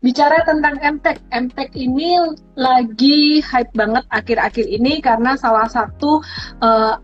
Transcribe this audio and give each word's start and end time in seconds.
Bicara 0.00 0.40
tentang 0.48 0.80
MTech, 0.80 1.20
MTech 1.28 1.76
ini 1.76 2.16
lagi 2.56 3.44
hype 3.44 3.68
banget 3.76 4.00
akhir-akhir 4.08 4.64
ini 4.64 4.96
karena 5.04 5.36
salah 5.36 5.68
satu 5.68 6.24
uh, 6.64 6.96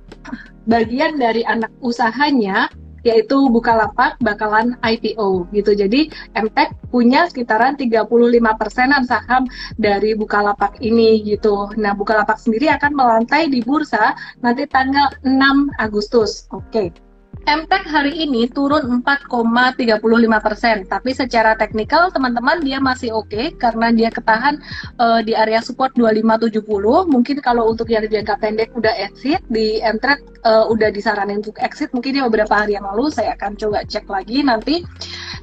bagian 0.65 1.21
dari 1.21 1.45
anak 1.45 1.69
usahanya 1.85 2.73
yaitu 3.05 3.53
Bukalapak 3.53 4.17
bakalan 4.25 4.81
IPO 4.81 5.45
gitu. 5.53 5.77
Jadi 5.77 6.09
MTech 6.35 6.73
punya 6.89 7.29
sekitaran 7.29 7.77
35 7.77 8.09
persenan 8.57 9.05
saham 9.05 9.45
dari 9.77 10.17
Bukalapak 10.17 10.81
ini 10.81 11.21
gitu. 11.21 11.69
Nah 11.77 11.93
Bukalapak 11.93 12.41
sendiri 12.41 12.73
akan 12.73 12.97
melantai 12.97 13.53
di 13.53 13.61
bursa 13.61 14.17
nanti 14.41 14.65
tanggal 14.67 15.13
6 15.21 15.37
Agustus. 15.79 16.49
Oke. 16.49 16.91
Okay. 16.91 17.06
MTech 17.47 17.87
hari 17.87 18.27
ini 18.27 18.51
turun 18.51 19.07
4,35 19.07 20.03
persen, 20.43 20.83
tapi 20.83 21.15
secara 21.15 21.55
teknikal 21.55 22.11
teman-teman 22.11 22.59
dia 22.59 22.83
masih 22.83 23.15
oke 23.15 23.31
okay, 23.31 23.55
karena 23.55 23.95
dia 23.95 24.11
ketahan 24.11 24.59
uh, 24.99 25.23
di 25.23 25.31
area 25.31 25.63
support 25.63 25.95
2570. 25.95 26.67
Mungkin 27.07 27.39
kalau 27.39 27.71
untuk 27.71 27.87
yang 27.87 28.03
jangka 28.03 28.43
pendek 28.43 28.75
udah 28.75 28.91
exit 28.99 29.47
di 29.47 29.79
MTech 29.79 30.27
uh, 30.43 30.67
udah 30.67 30.91
disaranin 30.91 31.39
untuk 31.39 31.55
exit 31.63 31.95
mungkin 31.95 32.19
ya 32.19 32.27
beberapa 32.27 32.67
hari 32.67 32.75
yang 32.75 32.87
lalu 32.91 33.15
saya 33.15 33.39
akan 33.39 33.55
coba 33.55 33.87
cek 33.87 34.11
lagi 34.11 34.43
nanti. 34.43 34.83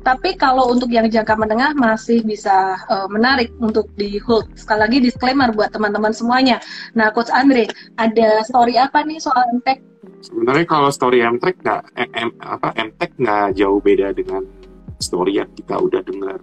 Tapi 0.04 0.36
kalau 0.36 0.76
untuk 0.76 0.92
yang 0.92 1.08
jangka 1.08 1.40
menengah 1.40 1.72
masih 1.72 2.20
bisa 2.28 2.84
uh, 2.92 3.08
menarik 3.08 3.56
untuk 3.64 3.88
di 3.96 4.20
hold. 4.20 4.52
Sekali 4.60 4.80
lagi 4.84 4.98
disclaimer 5.00 5.56
buat 5.56 5.72
teman-teman 5.72 6.12
semuanya. 6.12 6.60
Nah, 7.00 7.16
Coach 7.16 7.32
Andre, 7.32 7.72
ada 7.96 8.44
story 8.44 8.76
apa 8.76 9.08
nih 9.08 9.24
soal 9.24 9.48
MTech 9.56 9.93
Sebenarnya 10.24 10.64
kalau 10.64 10.88
story 10.88 11.20
Mtek 11.20 11.60
nggak 11.60 11.84
M, 12.16 12.32
apa 12.40 12.72
Mtek 12.80 13.20
nggak 13.20 13.60
jauh 13.60 13.84
beda 13.84 14.16
dengan 14.16 14.48
story 14.96 15.36
yang 15.36 15.52
kita 15.52 15.76
udah 15.76 16.00
dengar 16.00 16.40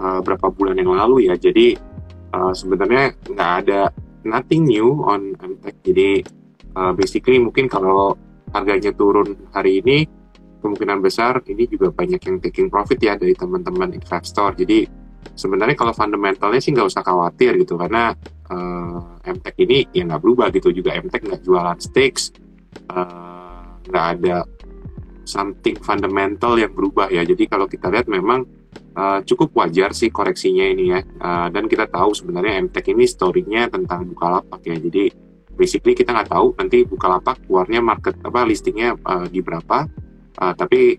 uh, 0.00 0.24
berapa 0.24 0.48
bulan 0.48 0.80
yang 0.80 0.96
lalu 0.96 1.28
ya. 1.28 1.36
Jadi 1.36 1.76
uh, 2.32 2.56
sebenarnya 2.56 3.12
nggak 3.28 3.52
ada 3.60 3.92
nothing 4.24 4.64
new 4.64 5.04
on 5.04 5.36
Mtek. 5.36 5.84
Jadi 5.84 6.24
uh, 6.80 6.96
basically 6.96 7.36
mungkin 7.36 7.68
kalau 7.68 8.16
harganya 8.56 8.88
turun 8.96 9.36
hari 9.52 9.84
ini 9.84 10.08
kemungkinan 10.64 11.04
besar 11.04 11.44
ini 11.44 11.68
juga 11.68 11.92
banyak 11.92 12.20
yang 12.24 12.40
taking 12.40 12.72
profit 12.72 13.04
ya 13.04 13.20
dari 13.20 13.36
teman-teman 13.36 14.00
investor. 14.00 14.56
Jadi 14.56 14.88
sebenarnya 15.36 15.76
kalau 15.76 15.92
fundamentalnya 15.92 16.56
sih 16.56 16.72
nggak 16.72 16.88
usah 16.88 17.04
khawatir 17.04 17.60
gitu 17.60 17.76
karena 17.76 18.16
uh, 18.48 19.20
MTech 19.28 19.60
ini 19.60 19.84
ya 19.92 20.08
nggak 20.08 20.24
berubah 20.24 20.48
gitu 20.56 20.72
juga 20.72 20.96
MTech 20.96 21.20
nggak 21.20 21.44
jualan 21.44 21.76
stakes 21.76 22.32
Eh, 22.32 22.39
nggak 23.88 24.06
uh, 24.06 24.12
ada 24.16 24.36
something 25.30 25.78
fundamental 25.80 26.58
yang 26.58 26.74
berubah 26.74 27.08
ya. 27.12 27.22
Jadi 27.22 27.46
kalau 27.46 27.70
kita 27.70 27.86
lihat 27.92 28.10
memang 28.10 28.42
uh, 28.98 29.22
cukup 29.22 29.54
wajar 29.54 29.94
sih 29.94 30.10
koreksinya 30.10 30.66
ini 30.66 30.84
ya. 30.90 31.00
Uh, 31.22 31.48
dan 31.54 31.70
kita 31.70 31.86
tahu 31.86 32.10
sebenarnya 32.16 32.58
MTech 32.66 32.90
ini 32.90 33.06
story-nya 33.06 33.70
tentang 33.70 34.10
Bukalapak 34.10 34.60
ya. 34.66 34.74
Jadi 34.74 35.12
basically 35.54 35.94
kita 35.94 36.10
nggak 36.10 36.30
tahu 36.32 36.56
nanti 36.58 36.82
Bukalapak 36.82 37.46
keluarnya 37.46 37.80
market 37.84 38.18
apa 38.26 38.42
listingnya 38.42 38.98
uh, 39.06 39.26
di 39.30 39.38
berapa. 39.38 39.86
Uh, 40.40 40.54
tapi 40.56 40.98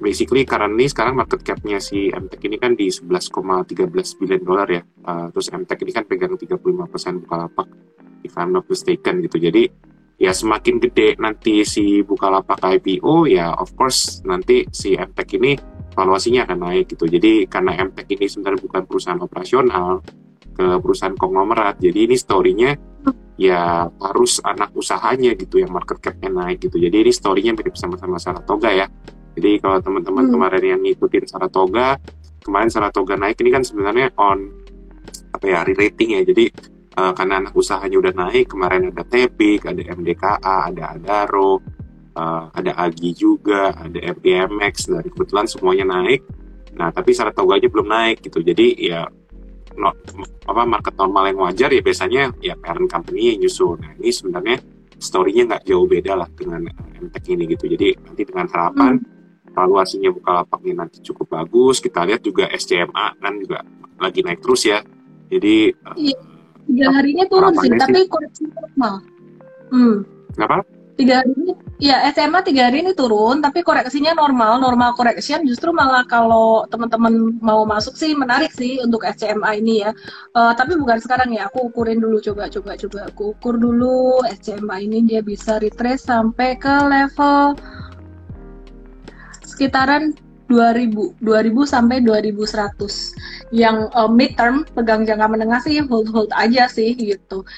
basically 0.00 0.42
currently 0.48 0.88
sekarang 0.88 1.14
market 1.14 1.44
cap-nya 1.44 1.78
si 1.78 2.10
MTech 2.10 2.42
ini 2.48 2.56
kan 2.58 2.74
di 2.74 2.88
11,13 2.88 4.18
billion 4.18 4.42
dolar 4.42 4.68
ya. 4.70 4.82
Uh, 5.04 5.28
terus 5.30 5.52
MTech 5.52 5.78
ini 5.84 5.92
kan 5.92 6.04
pegang 6.08 6.34
35% 6.34 7.22
Bukalapak 7.26 7.68
if 8.22 8.32
I'm 8.38 8.54
not 8.54 8.64
mistaken 8.70 9.20
gitu. 9.20 9.36
Jadi 9.38 9.91
ya 10.22 10.30
semakin 10.30 10.78
gede 10.78 11.18
nanti 11.18 11.66
si 11.66 12.06
Bukalapak 12.06 12.62
IPO 12.62 13.26
ya 13.26 13.50
of 13.58 13.74
course 13.74 14.22
nanti 14.22 14.62
si 14.70 14.94
MTech 14.94 15.34
ini 15.34 15.58
valuasinya 15.98 16.46
akan 16.46 16.58
naik 16.62 16.94
gitu. 16.94 17.10
Jadi 17.10 17.50
karena 17.50 17.74
MTech 17.74 18.06
ini 18.14 18.30
sebenarnya 18.30 18.60
bukan 18.62 18.82
perusahaan 18.86 19.18
operasional 19.18 20.00
ke 20.54 20.78
perusahaan 20.78 21.18
konglomerat. 21.18 21.82
Jadi 21.82 21.98
ini 22.06 22.16
story-nya 22.16 22.70
ya 23.34 23.90
harus 23.90 24.38
anak 24.46 24.70
usahanya 24.78 25.34
gitu 25.34 25.58
yang 25.58 25.74
market 25.74 25.98
cap-nya 25.98 26.30
naik 26.30 26.62
gitu. 26.62 26.78
Jadi 26.78 26.96
ini 27.02 27.12
story-nya 27.12 27.52
mirip 27.58 27.74
sama-sama 27.74 28.16
Saratoga 28.22 28.70
ya. 28.70 28.86
Jadi 29.34 29.58
kalau 29.58 29.80
teman-teman 29.80 30.28
hmm. 30.28 30.32
kemarin 30.38 30.64
yang 30.76 30.80
ngikutin 30.84 31.24
Saratoga, 31.26 31.96
kemarin 32.44 32.70
Saratoga 32.70 33.16
naik 33.16 33.40
ini 33.40 33.50
kan 33.50 33.64
sebenarnya 33.64 34.12
on 34.20 34.52
apa 35.32 35.44
ya 35.48 35.64
re-rating 35.64 36.20
ya. 36.20 36.22
Jadi 36.22 36.52
uh, 36.96 37.12
karena 37.16 37.40
anak 37.44 37.52
usahanya 37.56 37.96
udah 37.98 38.14
naik 38.14 38.52
kemarin 38.52 38.92
ada 38.92 39.04
Tepik 39.04 39.64
ada 39.64 39.80
MDKA 39.80 40.56
ada 40.72 40.82
Adaro 40.96 41.60
uh, 42.16 42.44
ada 42.52 42.72
Agi 42.76 43.16
juga 43.16 43.72
ada 43.76 43.98
FGMX 43.98 44.92
dan 44.92 45.04
kebetulan 45.08 45.46
semuanya 45.48 45.84
naik. 45.88 46.24
Nah 46.76 46.88
tapi 46.92 47.12
Saratoganya 47.12 47.68
belum 47.68 47.88
naik 47.88 48.24
gitu. 48.24 48.40
Jadi 48.40 48.76
ya 48.80 49.04
no, 49.76 49.92
apa 50.48 50.62
market 50.68 50.94
normal 50.96 51.32
yang 51.32 51.38
wajar 51.44 51.70
ya 51.72 51.80
biasanya 51.80 52.32
ya 52.40 52.54
parent 52.56 52.88
company 52.88 53.36
yang 53.36 53.44
nyusul. 53.44 53.80
Nah 53.80 53.92
ini 53.96 54.10
sebenarnya 54.12 54.56
story-nya 55.02 55.42
nggak 55.48 55.62
jauh 55.66 55.86
beda 55.88 56.12
lah 56.14 56.28
dengan 56.32 56.68
MTech 57.00 57.24
ini 57.32 57.44
gitu. 57.52 57.68
Jadi 57.68 57.96
nanti 58.04 58.22
dengan 58.24 58.46
harapan 58.48 59.00
hmm. 59.00 59.52
valuasinya 59.52 60.10
Bukalapaknya 60.12 60.84
nanti 60.84 61.00
cukup 61.04 61.32
bagus. 61.32 61.80
Kita 61.80 62.04
lihat 62.04 62.24
juga 62.24 62.48
SCMA 62.52 63.20
kan 63.20 63.34
juga 63.40 63.64
lagi 64.00 64.20
naik 64.24 64.40
terus 64.40 64.68
ya. 64.68 64.80
Jadi 65.32 65.72
iya 65.96 66.31
tiga 66.68 66.88
harinya 66.94 67.24
turun 67.28 67.54
sih, 67.58 67.70
tapi 67.74 68.00
koreksi 68.06 68.42
normal. 68.50 68.94
Hmm. 69.72 69.96
Apa? 70.38 70.64
Tiga 70.92 71.24
hari 71.24 71.32
ini, 71.32 71.52
ya 71.80 72.04
SMA 72.12 72.44
tiga 72.44 72.68
hari 72.68 72.84
ini 72.84 72.92
turun, 72.92 73.40
tapi 73.40 73.64
koreksinya 73.64 74.12
normal. 74.12 74.60
Normal 74.60 74.92
correction 74.92 75.40
justru 75.48 75.72
malah 75.72 76.04
kalau 76.04 76.68
teman-teman 76.68 77.40
mau 77.40 77.64
masuk 77.64 77.96
sih 77.96 78.12
menarik 78.12 78.52
sih 78.52 78.76
untuk 78.84 79.00
SMA 79.16 79.58
ini 79.64 79.88
ya. 79.88 79.96
Uh, 80.36 80.52
tapi 80.52 80.76
bukan 80.76 81.00
sekarang 81.00 81.32
ya, 81.32 81.48
aku 81.48 81.72
ukurin 81.72 81.96
dulu 81.96 82.20
coba 82.20 82.52
coba 82.52 82.76
coba 82.76 83.08
aku 83.08 83.32
ukur 83.32 83.56
dulu 83.56 84.20
SMA 84.36 84.76
ini 84.84 84.98
dia 85.08 85.24
bisa 85.24 85.56
retrace 85.58 86.04
sampai 86.04 86.60
ke 86.60 86.74
level 86.86 87.56
sekitaran 89.52 90.16
2000 90.52 91.16
2000 91.24 91.64
sampai 91.64 92.04
2100 92.04 93.56
yang 93.56 93.88
uh, 93.96 94.10
midterm 94.12 94.68
pegang 94.76 95.08
jangka 95.08 95.26
menengah 95.32 95.60
sih 95.64 95.80
hold 95.88 96.12
hold 96.12 96.28
aja 96.36 96.68
sih 96.68 96.92
gitu 96.92 97.48